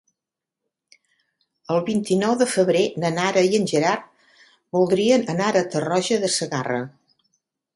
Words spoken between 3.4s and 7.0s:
i en Gerard voldrien anar a Tarroja de Segarra.